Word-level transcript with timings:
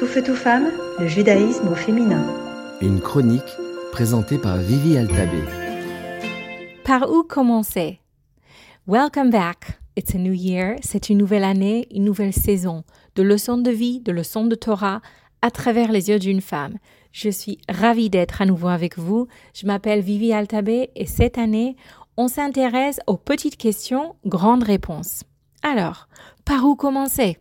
Tout 0.00 0.06
feu, 0.06 0.22
tout 0.22 0.34
femme, 0.34 0.70
le 0.98 1.06
judaïsme 1.06 1.68
au 1.68 1.74
féminin. 1.74 2.24
Une 2.80 3.02
chronique 3.02 3.42
présentée 3.92 4.38
par 4.38 4.56
Vivi 4.56 4.96
Altabé. 4.96 5.42
Par 6.84 7.12
où 7.12 7.22
commencer? 7.22 8.00
Welcome 8.86 9.28
back. 9.28 9.78
It's 9.96 10.14
a 10.14 10.18
new 10.18 10.32
year. 10.32 10.76
C'est 10.80 11.10
une 11.10 11.18
nouvelle 11.18 11.44
année, 11.44 11.86
une 11.90 12.04
nouvelle 12.04 12.32
saison 12.32 12.82
de 13.14 13.22
leçons 13.22 13.58
de 13.58 13.70
vie, 13.70 14.00
de 14.00 14.10
leçons 14.10 14.46
de 14.46 14.54
Torah 14.54 15.02
à 15.42 15.50
travers 15.50 15.92
les 15.92 16.08
yeux 16.08 16.18
d'une 16.18 16.40
femme. 16.40 16.78
Je 17.12 17.28
suis 17.28 17.58
ravie 17.68 18.08
d'être 18.08 18.40
à 18.40 18.46
nouveau 18.46 18.68
avec 18.68 18.96
vous. 18.96 19.28
Je 19.52 19.66
m'appelle 19.66 20.00
Vivi 20.00 20.32
Altabé 20.32 20.88
et 20.96 21.04
cette 21.04 21.36
année, 21.36 21.76
on 22.16 22.28
s'intéresse 22.28 23.00
aux 23.06 23.18
petites 23.18 23.58
questions, 23.58 24.16
grandes 24.24 24.62
réponses. 24.62 25.24
Alors, 25.62 26.08
par 26.46 26.64
où 26.64 26.74
commencer? 26.74 27.36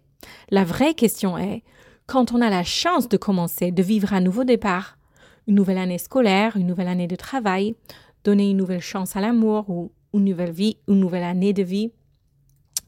La 0.50 0.66
vraie 0.66 0.94
question 0.94 1.38
est, 1.38 1.64
quand 2.10 2.32
on 2.32 2.42
a 2.42 2.50
la 2.50 2.64
chance 2.64 3.08
de 3.08 3.18
commencer, 3.18 3.72
de 3.72 3.84
vivre 3.84 4.14
un 4.14 4.20
nouveau 4.20 4.44
départ, 4.44 4.98
une 5.46 5.54
nouvelle 5.54 5.78
année 5.78 6.00
scolaire, 6.00 6.58
une 6.58 6.66
nouvelle 6.66 6.88
année 6.88 7.06
de 7.06 7.16
travail, 7.16 7.76
donner 8.24 8.50
une 8.50 8.58
nouvelle 8.58 8.82
chance 8.82 9.16
à 9.16 9.22
l'amour 9.22 9.70
ou 9.70 9.92
une 10.16 10.26
nouvelle 10.26 10.52
vie, 10.52 10.78
une 10.88 11.02
nouvelle 11.02 11.24
année 11.24 11.54
de 11.54 11.62
vie, 11.62 11.92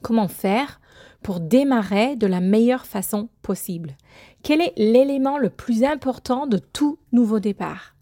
comment 0.02 0.28
faire 0.28 0.82
pour 1.22 1.40
démarrer 1.40 2.16
de 2.16 2.26
la 2.26 2.40
meilleure 2.40 2.88
façon 2.88 3.30
possible? 3.44 3.96
Quel 4.42 4.60
est 4.60 4.74
l'élément 4.76 5.38
le 5.38 5.52
plus 5.52 5.84
important 5.84 6.48
de 6.48 6.58
tout 6.58 6.98
nouveau 7.12 7.40
départ? 7.40 7.96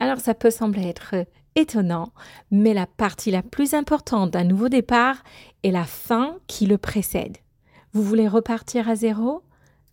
Alors 0.00 0.18
ça 0.18 0.34
peut 0.34 0.50
sembler 0.50 0.88
être 0.88 1.14
étonnant, 1.54 2.12
mais 2.50 2.74
la 2.74 2.86
partie 2.86 3.30
la 3.30 3.44
plus 3.44 3.74
importante 3.74 4.32
d'un 4.32 4.44
nouveau 4.44 4.68
départ 4.68 5.22
est 5.62 5.70
la 5.70 5.84
fin 5.84 6.36
qui 6.48 6.66
le 6.66 6.78
précède. 6.78 7.36
Vous 7.92 8.02
voulez 8.02 8.26
repartir 8.26 8.88
à 8.88 8.96
zéro? 8.96 9.44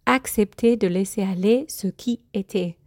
Accepter 0.06 0.78
de 0.78 0.88
laisser 0.88 1.24
aller 1.24 1.66
ce 1.68 1.88
qui 1.88 2.22
était. 2.34 2.78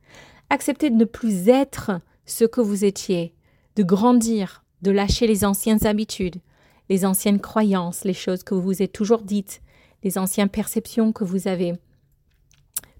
Accepter 0.50 0.90
de 0.90 0.96
ne 0.96 1.04
plus 1.04 1.48
être 1.48 2.00
ce 2.27 2.44
que 2.44 2.60
vous 2.60 2.84
étiez, 2.84 3.34
de 3.77 3.83
grandir, 3.83 4.64
de 4.83 4.91
lâcher 4.91 5.27
les 5.27 5.44
anciennes 5.44 5.86
habitudes, 5.86 6.41
les 6.88 7.05
anciennes 7.05 7.41
croyances, 7.41 8.05
les 8.05 8.14
choses 8.14 8.42
que 8.42 8.55
vous 8.55 8.62
vous 8.62 8.83
êtes 8.83 8.92
toujours 8.92 9.22
dites, 9.22 9.60
les 10.02 10.16
anciennes 10.16 10.48
perceptions 10.48 11.12
que 11.12 11.25
vous 11.25 11.48
avez. 11.48 11.75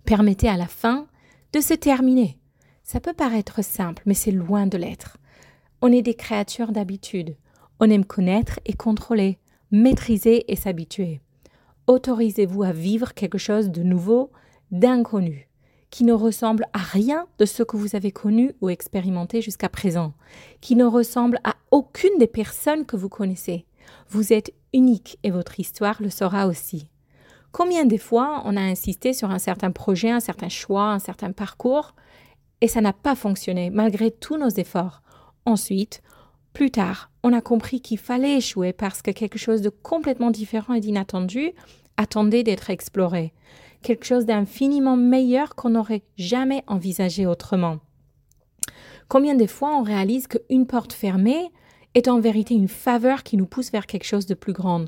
Permettez 0.05 0.49
à 0.49 0.57
la 0.57 0.67
fin 0.67 1.07
de 1.53 1.61
se 1.61 1.75
terminer. 1.75 2.39
Ça 2.83 3.01
peut 3.01 3.13
paraître 3.13 3.63
simple, 3.63 4.03
mais 4.07 4.15
c'est 4.15 4.31
loin 4.31 4.67
de 4.67 4.79
l'être. 4.79 5.19
On 5.81 5.93
est 5.93 6.03
des 6.03 6.15
créatures 6.15 6.73
d'habitude. 6.73 7.37
On 7.81 7.89
aime 7.89 8.05
connaître 8.05 8.59
et 8.67 8.73
contrôler, 8.73 9.39
maîtriser 9.71 10.51
et 10.51 10.57
s'habituer 10.57 11.21
autorisez-vous 11.89 12.63
à 12.63 12.71
vivre 12.71 13.15
quelque 13.15 13.39
chose 13.39 13.71
de 13.71 13.83
nouveau, 13.83 14.31
d'inconnu, 14.71 15.49
qui 15.91 16.05
ne 16.05 16.13
ressemble 16.13 16.67
à 16.73 16.79
rien 16.79 17.27
de 17.39 17.47
ce 17.47 17.63
que 17.63 17.77
vous 17.77 17.97
avez 17.97 18.13
connu 18.13 18.53
ou 18.61 18.69
expérimenté 18.69 19.41
jusqu'à 19.41 19.71
présent, 19.71 20.13
qui 20.61 20.77
ne 20.77 20.85
ressemble 20.85 21.41
à 21.43 21.57
aucune 21.71 22.19
des 22.19 22.27
personnes 22.27 22.87
que 22.87 22.97
vous 22.97 23.09
connaissez. 23.09 23.67
Vous 24.11 24.33
êtes 24.33 24.53
unique 24.75 25.19
et 25.23 25.31
votre 25.31 25.59
histoire 25.59 26.01
le 26.01 26.11
sera 26.11 26.47
aussi. 26.47 26.91
Combien 27.53 27.87
de 27.87 27.97
fois 27.97 28.43
on 28.45 28.57
a 28.57 28.61
insisté 28.61 29.15
sur 29.15 29.31
un 29.31 29.39
certain 29.39 29.71
projet, 29.71 30.11
un 30.11 30.21
certain 30.21 30.51
choix, 30.51 30.91
un 30.91 30.99
certain 30.99 31.33
parcours, 31.33 31.95
et 32.61 32.69
ça 32.69 32.83
n'a 32.83 32.93
pas 32.93 33.15
fonctionné 33.15 33.71
malgré 33.71 34.11
tous 34.11 34.37
nos 34.37 34.51
efforts. 34.51 35.03
Ensuite, 35.47 36.03
plus 36.59 36.73
tard, 36.73 37.13
on 37.23 37.33
a 37.33 37.41
compris 37.41 37.81
qu'il 37.81 37.99
fallait 37.99 38.39
échouer 38.39 38.73
parce 38.73 39.01
que 39.01 39.13
quelque 39.13 39.39
chose 39.39 39.63
de 39.63 39.69
complètement 39.69 40.33
différent 40.33 40.75
et 40.75 40.81
d'inattendu 40.81 41.53
attendait 41.97 42.43
d'être 42.43 42.69
exploré, 42.69 43.33
quelque 43.81 44.05
chose 44.05 44.27
d'infiniment 44.27 44.97
meilleur 44.97 45.55
qu'on 45.55 45.71
n'aurait 45.71 46.03
jamais 46.17 46.65
envisagé 46.67 47.27
autrement. 47.27 47.79
Combien 49.07 49.37
de 49.37 49.47
fois 49.47 49.79
on 49.79 49.85
réalise 49.85 50.27
qu'une 50.27 50.67
porte 50.67 50.93
fermée 50.93 51.53
est 51.95 52.09
en 52.09 52.19
vérité 52.19 52.55
une 52.55 52.67
faveur 52.67 53.23
qui 53.23 53.37
nous 53.37 53.47
pousse 53.47 53.71
vers 53.71 53.87
quelque 53.87 54.03
chose 54.03 54.27
de 54.27 54.35
plus 54.35 54.53
grand? 54.53 54.87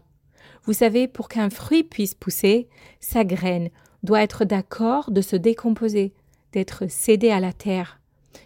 Vous 0.65 0.73
savez, 0.73 1.06
pour 1.06 1.28
qu'un 1.28 1.50
fruit 1.50 1.84
puisse 1.84 2.15
pousser, 2.15 2.69
sa 2.99 3.23
graine 3.23 3.71
doit 4.03 4.23
être 4.23 4.44
d'accord 4.44 5.12
de 5.12 5.21
se 5.21 5.37
décomposer, 5.37 6.15
d'être 6.50 6.91
cédée 6.91 7.31
à 7.31 7.39
la 7.39 7.53
terre. 7.53 8.00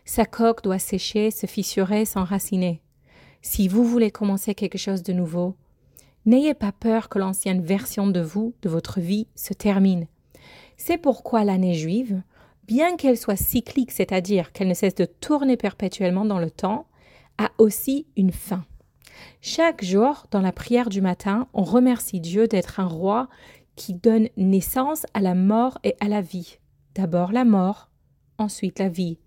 Sa 0.05 0.27
coque 0.27 0.63
doit 0.63 0.79
sécher, 0.79 1.31
se 1.31 1.47
fissurer, 1.47 2.05
s'enraciner. 2.05 2.83
Si 3.47 3.69
vous 3.69 3.85
voulez 3.85 4.11
commencer 4.11 4.55
quelque 4.55 4.79
chose 4.79 5.03
de 5.03 5.13
nouveau, 5.13 5.55
n'ayez 6.25 6.55
pas 6.55 6.73
peur 6.73 7.11
que 7.11 7.19
l'ancienne 7.19 7.61
version 7.61 8.07
de 8.07 8.21
vous, 8.21 8.55
de 8.63 8.71
votre 8.71 9.01
vie, 9.01 9.27
se 9.35 9.53
termine. 9.53 10.07
C'est 10.79 10.97
pourquoi 10.97 11.45
l'année 11.45 11.75
juive, 11.75 12.23
bien 12.67 12.97
qu'elle 12.97 13.19
soit 13.19 13.37
cyclique, 13.37 13.93
c'est-à-dire 13.93 14.51
qu'elle 14.53 14.69
ne 14.69 14.75
cesse 14.75 14.95
de 14.95 15.05
tourner 15.05 15.59
perpétuellement 15.59 16.25
dans 16.25 16.39
le 16.39 16.51
temps, 16.51 16.87
a 17.37 17.51
aussi 17.59 18.07
une 18.17 18.33
fin. 18.33 18.65
Chaque 19.43 19.85
jour, 19.85 20.27
dans 20.31 20.41
la 20.41 20.51
prière 20.51 20.89
du 20.89 21.03
matin, 21.03 21.47
on 21.53 21.65
remercie 21.65 22.21
Dieu 22.21 22.49
d'être 22.49 22.81
un 22.81 22.87
roi 22.87 23.29
qui 23.77 23.93
donne 23.93 24.31
naissance 24.39 25.05
à 25.13 25.21
la 25.21 25.35
mort 25.35 25.79
et 25.85 25.97
à 26.01 26.09
la 26.09 26.23
vie. 26.23 26.61
D'abord 26.95 27.31
la 27.31 27.45
mort, 27.45 27.91
ensuite 28.39 28.79
la 28.79 28.89
vie. 28.89 29.19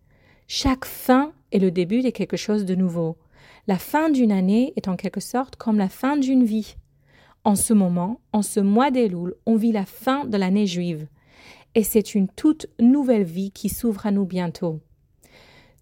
Chaque 0.47 0.85
fin 0.85 1.33
est 1.51 1.59
le 1.59 1.69
début 1.69 2.01
de 2.01 2.09
quelque 2.09 2.35
chose 2.35 2.65
de 2.65 2.73
nouveau. 2.73 3.15
La 3.67 3.77
fin 3.77 4.09
d'une 4.09 4.31
année 4.31 4.71
est 4.77 4.87
en 4.87 4.95
quelque 4.95 5.19
sorte 5.19 5.57
comme 5.57 5.77
la 5.77 5.89
fin 5.89 6.15
d'une 6.15 6.45
vie. 6.45 6.77
En 7.43 7.55
ce 7.55 7.73
moment, 7.73 8.21
en 8.31 8.41
ce 8.41 8.61
mois 8.61 8.91
d'Elul, 8.91 9.35
on 9.45 9.57
vit 9.57 9.73
la 9.73 9.85
fin 9.85 10.23
de 10.23 10.37
l'année 10.37 10.67
juive. 10.67 11.07
Et 11.75 11.83
c'est 11.83 12.15
une 12.15 12.29
toute 12.29 12.67
nouvelle 12.79 13.25
vie 13.25 13.51
qui 13.51 13.67
s'ouvre 13.67 14.05
à 14.05 14.11
nous 14.11 14.25
bientôt. 14.25 14.79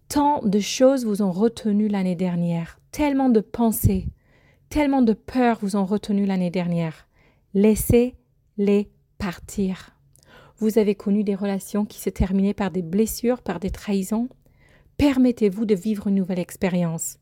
Tant 0.08 0.42
de 0.42 0.58
choses 0.58 1.04
vous 1.04 1.22
ont 1.22 1.30
retenu 1.30 1.86
l'année 1.86 2.16
dernière, 2.16 2.80
tellement 2.90 3.28
de 3.28 3.40
pensées, 3.40 4.06
tellement 4.68 5.02
de 5.02 5.12
peurs 5.12 5.58
vous 5.60 5.76
ont 5.76 5.84
retenu 5.84 6.26
l'année 6.26 6.50
dernière. 6.50 7.06
Laissez-les 7.54 8.90
partir. 9.18 9.96
Vous 10.58 10.78
avez 10.78 10.96
connu 10.96 11.22
des 11.22 11.34
relations 11.36 11.84
qui 11.84 12.00
se 12.00 12.10
terminaient 12.10 12.54
par 12.54 12.72
des 12.72 12.82
blessures, 12.82 13.42
par 13.42 13.60
des 13.60 13.70
trahisons. 13.70 14.28
Permettez-vous 14.96 15.66
de 15.66 15.74
vivre 15.74 16.08
une 16.08 16.16
nouvelle 16.16 16.40
expérience. 16.40 17.18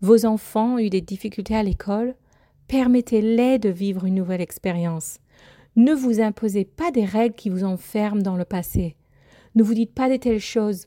Vos 0.00 0.24
enfants 0.24 0.74
ont 0.74 0.78
eu 0.78 0.90
des 0.90 1.00
difficultés 1.00 1.54
à 1.54 1.62
l'école, 1.62 2.14
permettez-les 2.68 3.58
de 3.58 3.68
vivre 3.68 4.06
une 4.06 4.14
nouvelle 4.14 4.40
expérience. 4.40 5.18
Ne 5.76 5.92
vous 5.92 6.20
imposez 6.20 6.64
pas 6.64 6.90
des 6.90 7.04
règles 7.04 7.34
qui 7.34 7.50
vous 7.50 7.64
enferment 7.64 8.22
dans 8.22 8.36
le 8.36 8.44
passé. 8.44 8.96
Ne 9.54 9.62
vous 9.62 9.74
dites 9.74 9.94
pas 9.94 10.08
de 10.08 10.16
telles 10.16 10.40
choses 10.40 10.86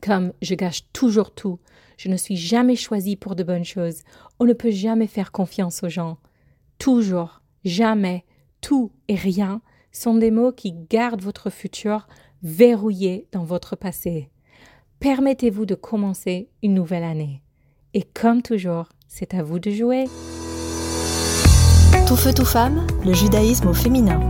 comme 0.00 0.32
je 0.42 0.54
gâche 0.54 0.84
toujours 0.92 1.34
tout, 1.34 1.58
je 1.96 2.08
ne 2.08 2.16
suis 2.16 2.36
jamais 2.36 2.76
choisi 2.76 3.16
pour 3.16 3.34
de 3.34 3.42
bonnes 3.42 3.64
choses, 3.64 4.02
on 4.38 4.44
ne 4.44 4.52
peut 4.52 4.70
jamais 4.70 5.06
faire 5.06 5.32
confiance 5.32 5.82
aux 5.82 5.88
gens. 5.88 6.18
Toujours, 6.78 7.40
jamais, 7.64 8.24
tout 8.60 8.92
et 9.08 9.14
rien 9.14 9.62
sont 9.92 10.16
des 10.16 10.30
mots 10.30 10.52
qui 10.52 10.72
gardent 10.72 11.22
votre 11.22 11.50
futur 11.50 12.06
verrouillé 12.42 13.26
dans 13.32 13.44
votre 13.44 13.76
passé. 13.76 14.30
Permettez-vous 15.00 15.66
de 15.66 15.74
commencer 15.74 16.50
une 16.62 16.74
nouvelle 16.74 17.04
année. 17.04 17.42
Et 17.98 18.02
comme 18.02 18.42
toujours, 18.42 18.90
c'est 19.08 19.32
à 19.32 19.42
vous 19.42 19.58
de 19.58 19.70
jouer. 19.70 20.04
Tout 22.06 22.14
feu, 22.14 22.34
tout 22.34 22.44
femme, 22.44 22.86
le 23.06 23.14
judaïsme 23.14 23.68
au 23.68 23.72
féminin. 23.72 24.20